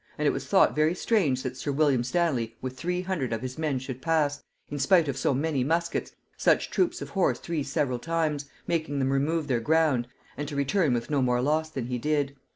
And 0.17 0.27
it 0.27 0.31
was 0.31 0.47
thought 0.47 0.73
very 0.75 0.95
strange 0.95 1.43
that 1.43 1.55
sir 1.57 1.71
William 1.71 2.03
Stanley 2.03 2.57
with 2.59 2.75
three 2.75 3.01
hundred 3.03 3.31
of 3.31 3.43
his 3.43 3.59
men 3.59 3.77
should 3.77 4.01
pass, 4.01 4.43
in 4.67 4.79
spite 4.79 5.07
of 5.07 5.15
so 5.15 5.31
many 5.31 5.63
musquets, 5.63 6.13
such 6.35 6.71
troops 6.71 7.03
of 7.03 7.09
horse 7.09 7.37
three 7.37 7.61
several 7.61 7.99
times, 7.99 8.45
making 8.65 8.97
them 8.97 9.13
remove 9.13 9.45
their 9.47 9.59
ground, 9.59 10.07
and 10.37 10.47
to 10.47 10.55
return 10.55 10.95
with 10.95 11.11
no 11.11 11.21
more 11.21 11.39
loss 11.39 11.69
than 11.69 11.85
he 11.85 11.99
did. 11.99 12.35